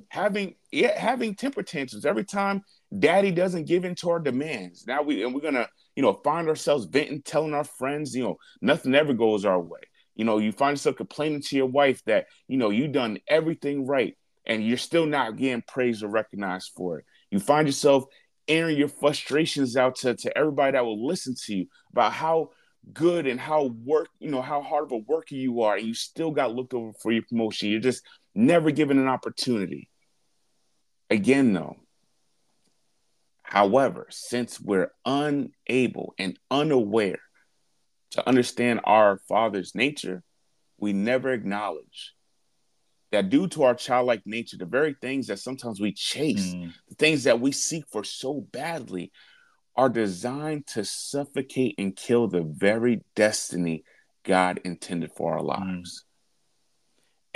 [0.09, 2.63] having yeah, having temper tantrums every time
[2.97, 4.87] Daddy doesn't give in to our demands.
[4.87, 8.37] Now we and we're gonna you know find ourselves venting, telling our friends, you know,
[8.61, 9.81] nothing ever goes our way.
[10.15, 13.87] You know, you find yourself complaining to your wife that you know you done everything
[13.87, 17.05] right, and you're still not getting praised or recognized for it.
[17.31, 18.05] You find yourself
[18.47, 22.51] airing your frustrations out to, to everybody that will listen to you about how
[22.93, 25.95] good and how work, you know, how hard of a worker you are, and you
[25.95, 27.71] still got looked over for your promotion.
[27.71, 29.89] You're just never given an opportunity.
[31.11, 31.77] Again, though,
[33.43, 37.21] however, since we're unable and unaware
[38.13, 40.23] to understand our Father's nature,
[40.79, 42.15] we never acknowledge
[43.13, 46.73] that due to our childlike nature, the very things that sometimes we chase, mm.
[46.89, 49.13] the things that we seek for so badly,
[49.77, 53.85] are designed to suffocate and kill the very destiny
[54.25, 55.49] God intended for our mm.
[55.49, 56.05] lives.
[56.05, 56.11] Mm.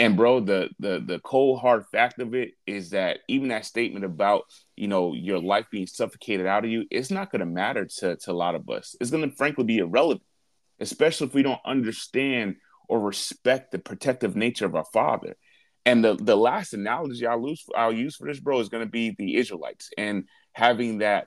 [0.00, 4.04] And bro, the the the cold hard fact of it is that even that statement
[4.04, 4.44] about
[4.76, 8.16] you know your life being suffocated out of you, it's not going to matter to
[8.16, 8.94] to a lot of us.
[9.00, 10.22] It's going to frankly be irrelevant,
[10.78, 12.56] especially if we don't understand
[12.88, 15.36] or respect the protective nature of our Father.
[15.84, 18.90] And the the last analogy I'll use I'll use for this, bro, is going to
[18.90, 21.26] be the Israelites and having that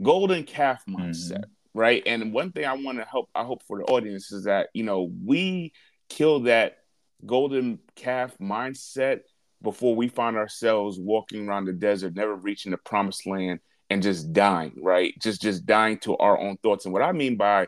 [0.00, 1.78] golden calf mindset, mm-hmm.
[1.78, 2.02] right?
[2.06, 4.84] And one thing I want to help I hope for the audience is that you
[4.84, 5.72] know we
[6.08, 6.78] kill that
[7.24, 9.20] golden calf mindset
[9.62, 14.32] before we find ourselves walking around the desert, never reaching the promised land and just
[14.32, 15.14] dying, right?
[15.20, 16.84] Just just dying to our own thoughts.
[16.84, 17.66] And what I mean by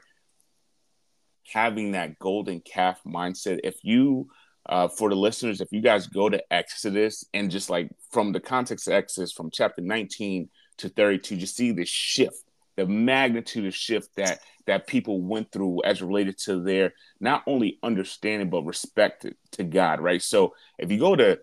[1.52, 4.28] having that golden calf mindset, if you
[4.66, 8.40] uh, for the listeners, if you guys go to Exodus and just like from the
[8.40, 12.44] context of Exodus from chapter 19 to 32, you see the shift
[12.76, 17.78] the magnitude of shift that that people went through as related to their not only
[17.82, 20.22] understanding but respect to God, right?
[20.22, 21.38] So if you go to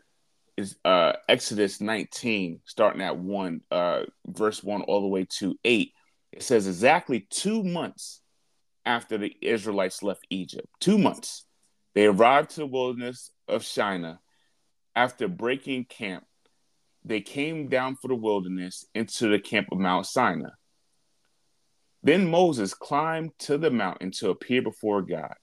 [0.58, 5.94] is uh, Exodus 19, starting at one, uh, verse one, all the way to eight,
[6.32, 8.22] it says exactly two months
[8.86, 11.46] after the Israelites left Egypt, two months,
[11.94, 14.20] they arrived to the wilderness of Shinar.
[14.94, 16.26] After breaking camp,
[17.04, 20.50] they came down for the wilderness into the camp of Mount Sinai.
[22.04, 25.34] Then Moses climbed to the mountain to appear before God.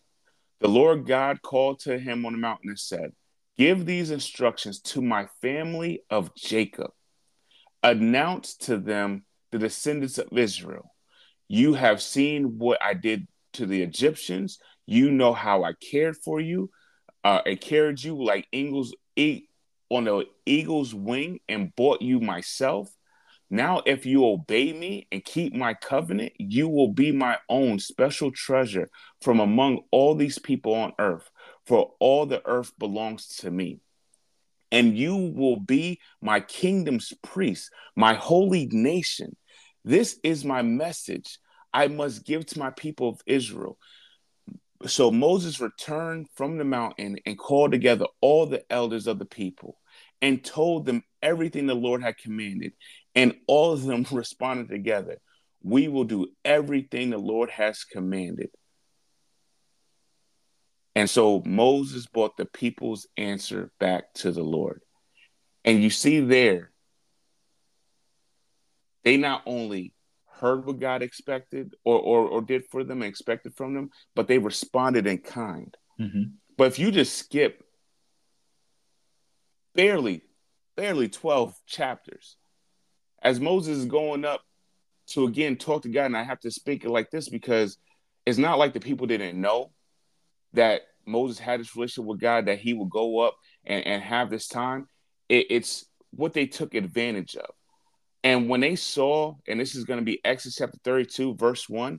[0.60, 3.12] The Lord God called to him on the mountain and said,
[3.56, 6.90] Give these instructions to my family of Jacob.
[7.82, 10.94] Announce to them, the descendants of Israel,
[11.48, 14.58] you have seen what I did to the Egyptians.
[14.86, 16.70] You know how I cared for you.
[17.24, 18.94] Uh, I carried you like eagles
[19.90, 22.90] on the eagle's wing and bought you myself.
[23.50, 28.30] Now, if you obey me and keep my covenant, you will be my own special
[28.30, 28.90] treasure
[29.22, 31.30] from among all these people on earth,
[31.66, 33.80] for all the earth belongs to me.
[34.70, 39.34] And you will be my kingdom's priest, my holy nation.
[39.82, 41.38] This is my message
[41.72, 43.78] I must give to my people of Israel.
[44.86, 49.78] So Moses returned from the mountain and called together all the elders of the people
[50.22, 52.72] and told them everything the Lord had commanded.
[53.14, 55.18] And all of them responded together
[55.62, 58.50] We will do everything the Lord has commanded.
[60.94, 64.82] And so Moses brought the people's answer back to the Lord.
[65.64, 66.72] And you see there,
[69.04, 69.92] they not only
[70.40, 74.28] heard what God expected or, or, or did for them and expected from them, but
[74.28, 75.76] they responded in kind.
[76.00, 76.22] Mm-hmm.
[76.56, 77.62] But if you just skip
[79.74, 80.22] barely,
[80.76, 82.36] barely 12 chapters,
[83.22, 84.42] as Moses is going up
[85.08, 87.78] to again talk to God, and I have to speak it like this because
[88.26, 89.72] it's not like the people didn't know
[90.52, 94.30] that Moses had this relationship with God, that he would go up and, and have
[94.30, 94.86] this time.
[95.28, 97.50] It, it's what they took advantage of.
[98.28, 101.98] And when they saw, and this is going to be Exodus chapter 32, verse 1,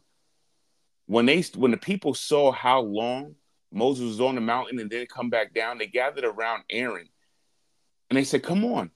[1.07, 3.33] when they when the people saw how long
[3.71, 7.07] Moses was on the mountain and then come back down, they gathered around Aaron
[8.09, 8.91] and they said, Come on,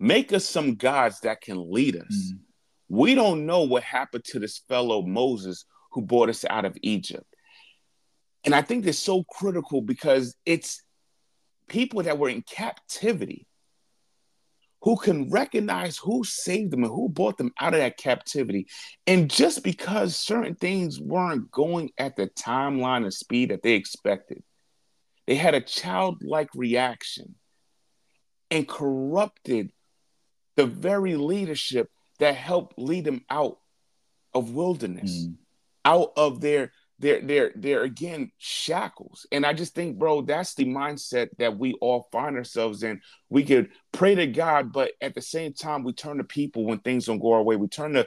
[0.00, 2.32] Make us some gods that can lead us.
[2.32, 2.38] Mm.
[2.88, 7.26] We don't know what happened to this fellow Moses who brought us out of Egypt.
[8.42, 10.82] And I think it's so critical because it's
[11.68, 13.46] people that were in captivity
[14.82, 18.66] who can recognize who saved them and who brought them out of that captivity.
[19.06, 24.42] And just because certain things weren't going at the timeline and speed that they expected,
[25.26, 27.34] they had a childlike reaction
[28.50, 29.70] and corrupted
[30.56, 31.88] the very leadership
[32.18, 33.58] that helped lead them out
[34.34, 35.36] of wilderness, mm.
[35.84, 39.26] out of their their they're again shackles.
[39.32, 43.00] And I just think, bro, that's the mindset that we all find ourselves in.
[43.28, 46.78] We could pray to God, but at the same time, we turn to people when
[46.80, 47.56] things don't go our way.
[47.56, 48.06] We turn to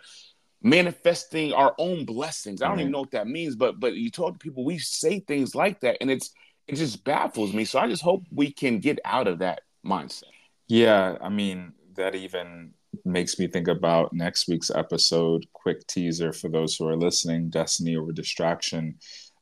[0.62, 2.62] manifesting our own blessings.
[2.62, 2.94] I don't even mm-hmm.
[2.94, 5.98] know what that means, but but you talk to people, we say things like that,
[6.00, 6.32] and it's
[6.68, 7.66] it just baffles me.
[7.66, 10.24] So I just hope we can get out of that mindset.
[10.68, 12.74] Yeah, I mean, that even
[13.06, 15.46] makes me think about next week's episode.
[15.54, 18.96] Quick teaser for those who are listening Destiny over Distraction.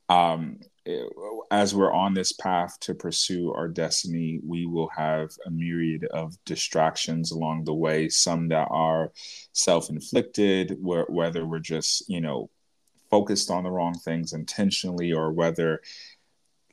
[0.09, 0.59] Um,
[1.51, 6.33] as we're on this path to pursue our destiny, we will have a myriad of
[6.45, 9.11] distractions along the way, some that are
[9.53, 12.49] self inflicted, whether we're just, you know,
[13.09, 15.81] focused on the wrong things intentionally or whether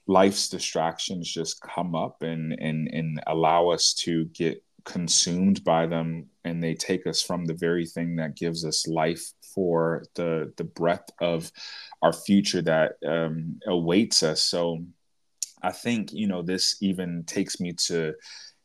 [0.06, 6.26] life's distractions just come up and and and allow us to get consumed by them
[6.48, 10.64] and they take us from the very thing that gives us life for the the
[10.64, 11.50] breadth of
[12.02, 14.42] our future that um, awaits us.
[14.42, 14.84] So
[15.62, 18.14] i think you know this even takes me to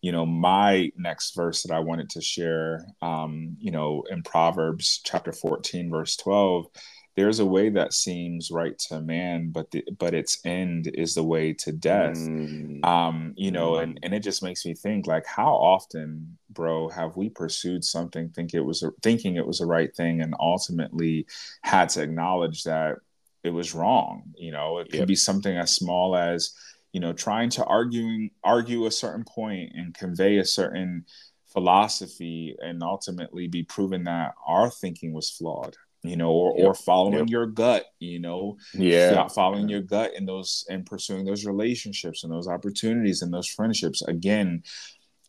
[0.01, 5.01] you know my next verse that i wanted to share um, you know in proverbs
[5.03, 6.67] chapter 14 verse 12
[7.15, 11.23] there's a way that seems right to man but the, but its end is the
[11.23, 12.84] way to death mm.
[12.86, 13.84] um you know mm.
[13.84, 18.30] and and it just makes me think like how often bro have we pursued something
[18.30, 21.26] think it was a, thinking it was the right thing and ultimately
[21.62, 22.97] had to acknowledge that
[23.43, 25.08] it was wrong you know it could yep.
[25.08, 26.54] be something as small as
[26.93, 31.06] you know trying to arguing argue a certain point and convey a certain
[31.47, 36.67] philosophy and ultimately be proven that our thinking was flawed you know, or, yep.
[36.67, 37.29] or following yep.
[37.29, 42.23] your gut, you know, yeah, Stop following your gut in those and pursuing those relationships
[42.23, 44.01] and those opportunities and those friendships.
[44.01, 44.63] Again,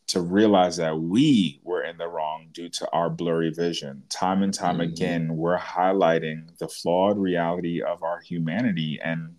[0.08, 4.02] to realize that we were in the wrong due to our blurry vision.
[4.10, 4.92] Time and time mm-hmm.
[4.92, 8.98] again, we're highlighting the flawed reality of our humanity.
[9.02, 9.36] And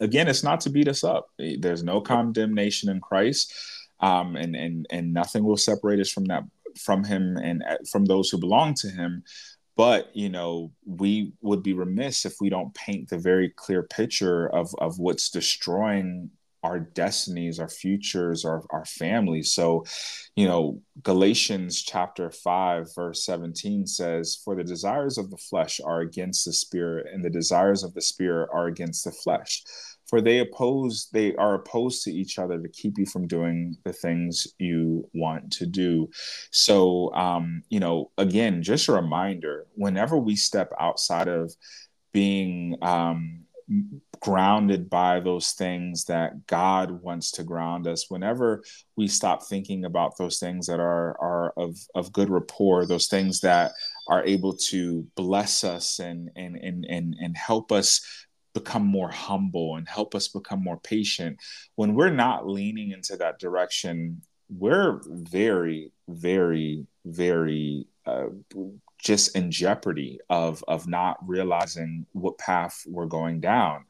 [0.00, 1.30] again, it's not to beat us up.
[1.38, 3.54] There's no condemnation in Christ.
[4.00, 6.42] Um, and and and nothing will separate us from that
[6.78, 9.22] from him and uh, from those who belong to him
[9.76, 14.46] but you know we would be remiss if we don't paint the very clear picture
[14.48, 16.30] of of what's destroying
[16.62, 19.52] our destinies our futures our, our families.
[19.52, 19.84] So
[20.36, 26.00] you know galatians chapter 5 verse 17 says for the desires of the flesh are
[26.00, 29.62] against the spirit and the desires of the spirit are against the flesh
[30.14, 33.92] for they oppose they are opposed to each other to keep you from doing the
[33.92, 36.08] things you want to do
[36.52, 41.52] so um you know again just a reminder whenever we step outside of
[42.12, 43.44] being um
[44.20, 48.10] grounded by those things that God wants to ground us.
[48.10, 48.62] Whenever
[48.96, 53.40] we stop thinking about those things that are are of of good rapport, those things
[53.40, 53.72] that
[54.08, 58.23] are able to bless us and and and and, and help us
[58.54, 61.38] become more humble and help us become more patient.
[61.74, 68.26] When we're not leaning into that direction we're very very very uh,
[68.98, 73.84] just in jeopardy of of not realizing what path we're going down.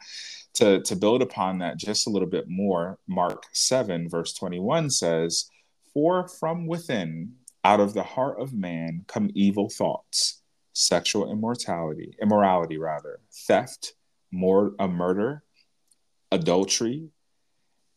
[0.55, 5.51] To to build upon that just a little bit more mark 7 verse 21 says
[5.93, 7.33] for from within
[7.65, 13.95] out of the heart of man come evil thoughts sexual immortality immorality rather theft
[14.35, 15.43] more a murder,
[16.31, 17.09] adultery.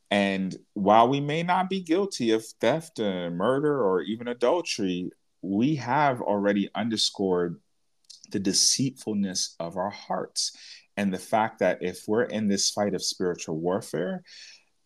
[0.10, 5.10] And while we may not be guilty of theft, and murder, or even adultery,
[5.42, 7.60] we have already underscored
[8.32, 10.56] the deceitfulness of our hearts
[10.96, 14.24] and the fact that if we're in this fight of spiritual warfare,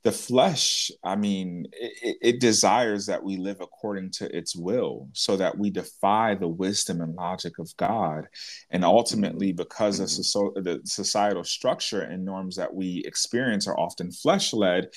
[0.04, 5.38] the flesh i mean it, it, desires that we live according to its will so
[5.38, 8.28] that we defy the wisdom and logic of god.
[8.72, 10.64] And ultimately because of mm-hmm.
[10.64, 14.90] the societal structure and norms that we experience are often flesh led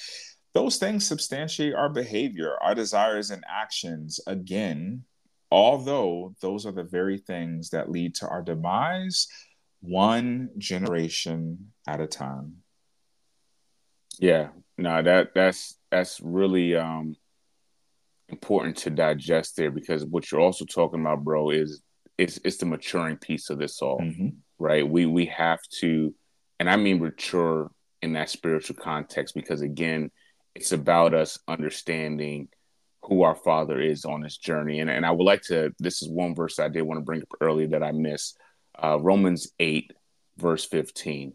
[0.55, 4.21] those things substantiate our behavior our desires and actions.
[4.27, 5.05] Again
[5.51, 9.29] although those are the very things that lead to our demise
[9.81, 12.57] one generation at a time.
[14.19, 17.17] Yeah no, that that's that's really um
[18.29, 21.83] important to digest there because what you're also talking about, bro, is
[22.19, 24.29] it's it's the maturing piece of this all, mm-hmm.
[24.59, 24.89] right?
[24.89, 26.15] We we have to,
[26.59, 27.71] and I mean mature
[28.03, 30.11] in that spiritual context because again,
[30.55, 32.49] it's about us understanding
[33.03, 34.81] who our father is on this journey.
[34.81, 37.23] And and I would like to this is one verse I did want to bring
[37.23, 38.39] up earlier that I missed.
[38.77, 39.93] Uh, Romans 8,
[40.37, 41.35] verse 15.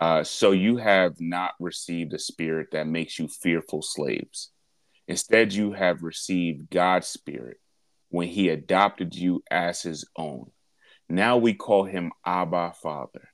[0.00, 4.50] Uh, so you have not received a spirit that makes you fearful slaves.
[5.06, 7.58] Instead, you have received God's spirit
[8.08, 10.50] when he adopted you as his own.
[11.08, 13.28] Now we call him Abba Father.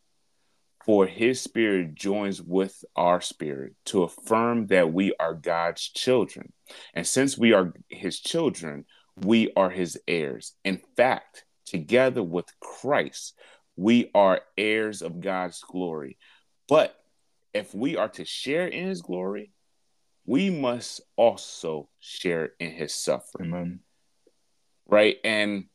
[0.85, 6.53] For his spirit joins with our spirit to affirm that we are God's children.
[6.95, 8.85] And since we are his children,
[9.17, 10.53] we are his heirs.
[10.65, 13.35] In fact, together with Christ,
[13.75, 16.19] we are heirs of God's glory.
[16.69, 16.97] But
[17.55, 19.53] if we are to share in his glory,
[20.25, 23.53] we must also share in his suffering.
[23.53, 23.81] Amen.
[24.89, 25.17] Right?
[25.25, 25.67] And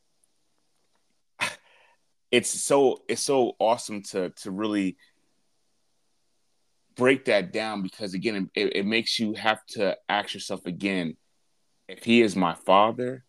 [2.32, 4.96] it's so it's so awesome to to really
[6.96, 11.16] break that down because again it, it makes you have to ask yourself again
[11.88, 13.24] if he is my father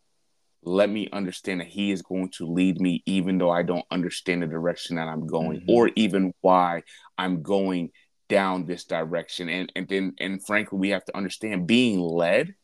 [0.66, 4.44] let me understand that he is going to lead me even though I don't understand
[4.44, 5.70] the direction that I'm going mm-hmm.
[5.70, 6.84] or even why
[7.18, 7.92] I'm going
[8.30, 12.56] down this direction and and then and frankly we have to understand being led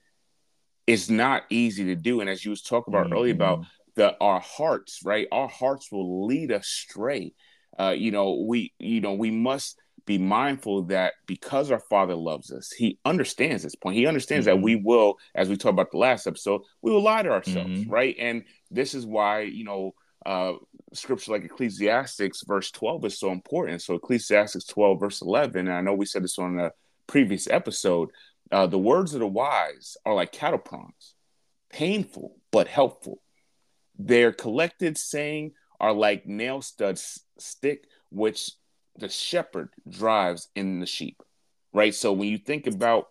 [0.88, 3.16] is not easy to do and as you was talking about mm-hmm.
[3.16, 7.34] earlier about the our hearts right our hearts will lead us astray
[7.78, 9.78] uh you know we you know we must
[10.10, 13.96] be mindful that because our father loves us, he understands this point.
[13.96, 14.58] He understands mm-hmm.
[14.58, 17.82] that we will, as we talked about the last episode, we will lie to ourselves,
[17.82, 17.92] mm-hmm.
[17.92, 18.16] right?
[18.20, 19.94] And this is why, you know,
[20.26, 20.54] uh,
[20.94, 23.84] scripture like Ecclesiastics verse 12 is so important.
[23.84, 26.72] So Ecclesiastics 12 verse 11, and I know we said this on a
[27.06, 28.10] previous episode,
[28.52, 31.14] uh, the words of the wise are like cattle prongs
[31.70, 33.22] painful but helpful.
[34.00, 38.50] Their collected saying are like nail studs stick, which
[39.00, 41.22] the shepherd drives in the sheep,
[41.74, 41.94] right?
[41.94, 43.06] So when you think about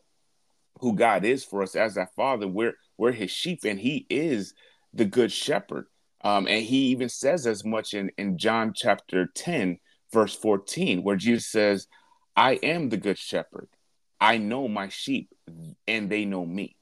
[0.81, 4.55] who God is for us as that father, we're we're his sheep and he is
[4.93, 5.87] the good shepherd.
[6.23, 9.79] Um, and he even says as much in, in John chapter 10,
[10.13, 11.87] verse 14, where Jesus says,
[12.35, 13.69] I am the good shepherd.
[14.21, 15.33] I know my sheep
[15.87, 16.77] and they know me.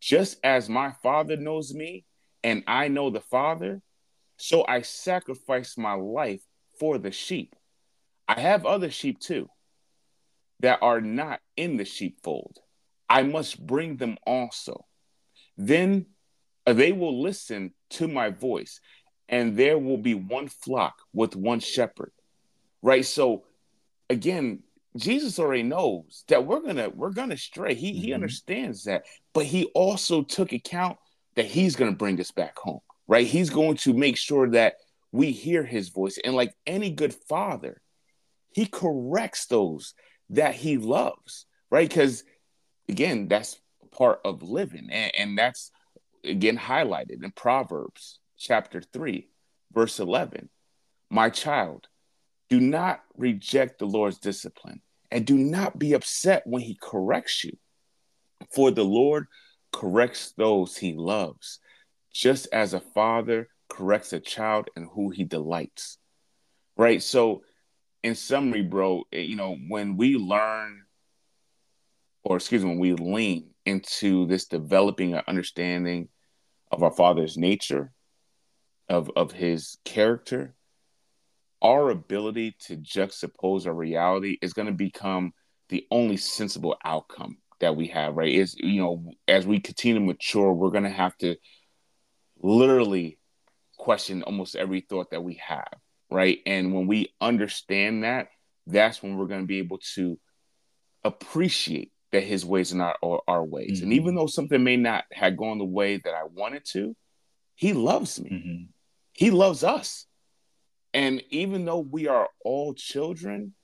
[0.00, 2.04] Just as my Father knows me
[2.44, 3.82] and I know the Father,
[4.36, 6.40] so I sacrifice my life
[6.78, 7.54] for the sheep.
[8.30, 9.50] I have other sheep too
[10.60, 12.58] that are not in the sheepfold.
[13.08, 14.86] I must bring them also.
[15.56, 16.06] Then
[16.64, 18.80] they will listen to my voice,
[19.28, 22.12] and there will be one flock with one shepherd.
[22.82, 23.04] Right?
[23.04, 23.46] So
[24.08, 24.62] again,
[24.96, 27.74] Jesus already knows that we're gonna we're gonna stray.
[27.74, 28.00] He mm-hmm.
[28.00, 30.98] he understands that, but he also took account
[31.34, 33.26] that he's gonna bring us back home, right?
[33.26, 34.74] He's going to make sure that
[35.10, 37.82] we hear his voice, and like any good father,
[38.52, 39.94] he corrects those
[40.30, 41.88] that he loves, right?
[41.88, 42.24] Because
[42.88, 43.60] again, that's
[43.92, 45.70] part of living, and, and that's
[46.24, 49.28] again highlighted in Proverbs chapter three,
[49.72, 50.48] verse eleven.
[51.10, 51.88] My child,
[52.48, 54.80] do not reject the Lord's discipline
[55.10, 57.56] and do not be upset when he corrects you.
[58.54, 59.26] For the Lord
[59.72, 61.60] corrects those he loves,
[62.12, 65.98] just as a father corrects a child in who he delights.
[66.76, 67.02] Right?
[67.02, 67.42] So,
[68.02, 70.82] in summary, bro, you know, when we learn,
[72.22, 76.08] or excuse me, when we lean into this developing an understanding
[76.70, 77.92] of our father's nature,
[78.88, 80.54] of, of his character,
[81.62, 85.32] our ability to juxtapose our reality is going to become
[85.68, 88.34] the only sensible outcome that we have right?
[88.34, 91.36] Is you know as we continue to mature we're going to have to
[92.42, 93.18] literally
[93.76, 95.68] question almost every thought that we have
[96.10, 98.28] right and when we understand that
[98.66, 100.18] that's when we're going to be able to
[101.04, 103.84] appreciate that his ways are not our, our ways mm-hmm.
[103.84, 106.94] and even though something may not have gone the way that i wanted to
[107.54, 108.62] he loves me mm-hmm.
[109.12, 110.06] he loves us
[110.92, 113.54] and even though we are all children,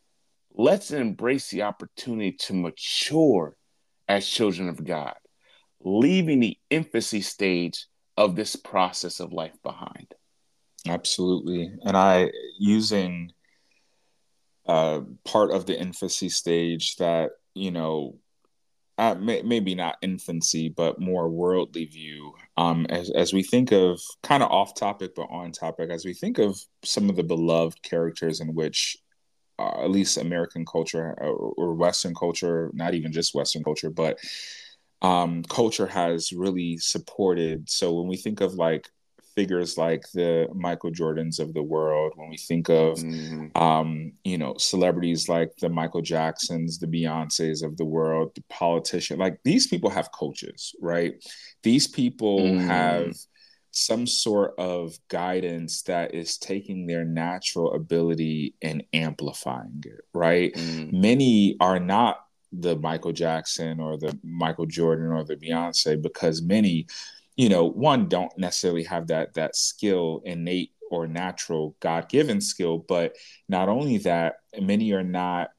[0.53, 3.57] let's embrace the opportunity to mature
[4.09, 5.17] as children of God,
[5.81, 7.87] leaving the infancy stage
[8.17, 10.15] of this process of life behind.
[10.89, 11.73] Absolutely.
[11.85, 13.33] And I, using
[14.67, 18.19] uh, part of the infancy stage that, you know,
[18.99, 22.33] uh, may, maybe not infancy, but more worldly view.
[22.57, 26.15] Um, as as we think of kind of off topic but on topic, as we
[26.15, 28.97] think of some of the beloved characters in which,
[29.59, 34.19] uh, at least American culture or, or, Western culture, not even just Western culture, but
[35.03, 37.69] um, culture has really supported.
[37.69, 38.89] So when we think of like
[39.37, 43.55] figures like the Michael Jordans of the world, when we think of, mm.
[43.57, 49.19] um, you know, celebrities like the Michael Jacksons, the Beyonces of the world, the politician,
[49.19, 51.23] like these people have coaches, right?
[51.63, 52.61] These people mm.
[52.67, 53.15] have
[53.71, 60.55] some sort of guidance that is taking their natural ability and amplifying it, right?
[60.55, 60.95] Mm.
[60.95, 62.21] Many are not
[62.53, 66.87] the Michael Jackson or the Michael Jordan or the Beyonce because many
[67.37, 73.17] you know one don't necessarily have that that skill innate or natural god-given skill but
[73.49, 75.51] not only that many are not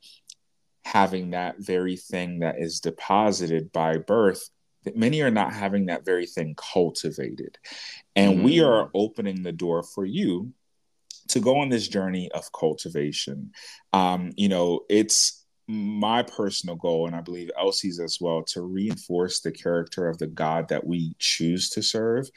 [0.88, 4.50] having that very thing that is deposited by birth.
[4.96, 7.58] Many are not having that very thing cultivated.
[8.16, 8.44] And mm-hmm.
[8.44, 10.54] we are opening the door for you
[11.30, 13.52] to go on this journey of cultivation.
[13.92, 15.37] Um, you know it's
[15.68, 20.28] my personal goal, and I believe LC's as well, to reinforce the character of the
[20.28, 22.30] God that we choose to serve,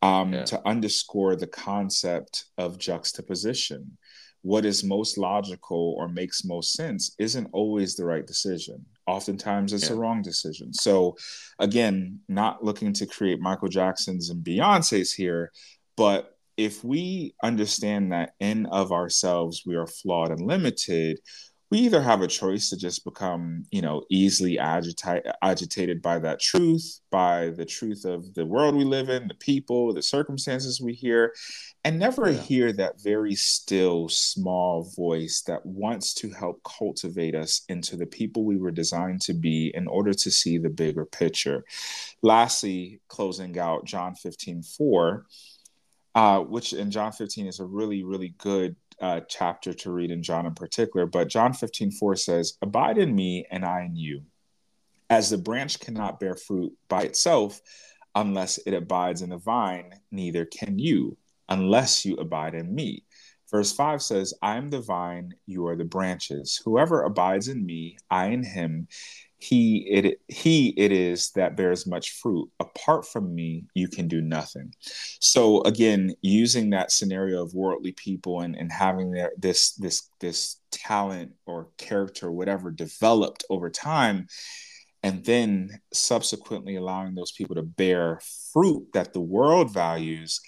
[0.00, 0.44] um, yeah.
[0.44, 3.98] to underscore the concept of juxtaposition.
[4.42, 8.86] What is most logical or makes most sense isn't always the right decision.
[9.06, 9.96] Oftentimes, it's yeah.
[9.96, 10.72] a wrong decision.
[10.72, 11.16] So,
[11.58, 15.50] again, not looking to create Michael Jacksons and Beyonces here,
[15.96, 21.20] but if we understand that in of ourselves we are flawed and limited,
[21.70, 26.40] we either have a choice to just become, you know, easily agita- agitated by that
[26.40, 30.94] truth, by the truth of the world we live in, the people, the circumstances we
[30.94, 31.34] hear,
[31.84, 32.40] and never yeah.
[32.40, 38.44] hear that very still, small voice that wants to help cultivate us into the people
[38.44, 41.64] we were designed to be in order to see the bigger picture.
[42.22, 45.26] Lastly, closing out John 15 4.
[46.14, 50.22] Uh, which in John 15 is a really, really good uh, chapter to read in
[50.22, 54.22] John in particular, but John 15, 4 says, Abide in me and I in you.
[55.10, 57.60] As the branch cannot bear fruit by itself
[58.14, 61.16] unless it abides in the vine, neither can you
[61.48, 63.04] unless you abide in me.
[63.50, 66.60] Verse 5 says, I am the vine, you are the branches.
[66.64, 68.88] Whoever abides in me, I in him,
[69.38, 74.20] he it he it is that bears much fruit apart from me you can do
[74.20, 74.74] nothing
[75.20, 80.56] so again using that scenario of worldly people and, and having their this this this
[80.72, 84.26] talent or character whatever developed over time
[85.04, 88.20] and then subsequently allowing those people to bear
[88.52, 90.40] fruit that the world values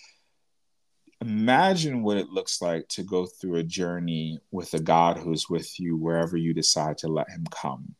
[1.20, 5.78] imagine what it looks like to go through a journey with a God who's with
[5.78, 7.94] you wherever you decide to let him come.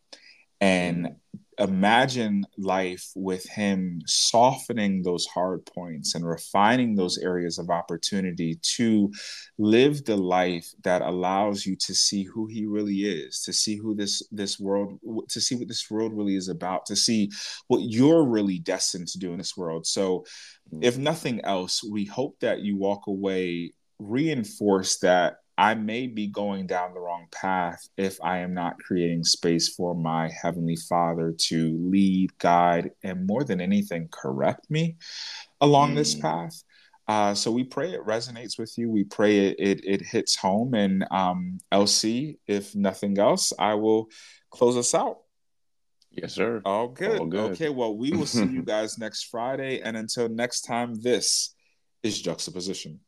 [0.60, 1.16] And
[1.60, 9.12] imagine life with him softening those hard points and refining those areas of opportunity to
[9.58, 13.94] live the life that allows you to see who he really is to see who
[13.94, 14.98] this this world
[15.28, 17.30] to see what this world really is about to see
[17.68, 19.86] what you're really destined to do in this world.
[19.86, 20.24] So
[20.80, 21.00] if mm.
[21.00, 26.94] nothing else we hope that you walk away reinforced that I may be going down
[26.94, 32.30] the wrong path if I am not creating space for my Heavenly Father to lead,
[32.38, 34.96] guide, and more than anything, correct me
[35.60, 35.96] along mm.
[35.96, 36.62] this path.
[37.06, 38.88] Uh, so we pray it resonates with you.
[38.88, 40.72] We pray it it, it hits home.
[40.72, 44.08] And um, LC, if nothing else, I will
[44.48, 45.18] close us out.
[46.10, 46.62] Yes, sir.
[46.64, 47.20] All good.
[47.20, 47.52] All good.
[47.52, 47.68] Okay.
[47.68, 49.82] Well, we will see you guys next Friday.
[49.82, 51.54] And until next time, this
[52.02, 53.00] is Juxtaposition.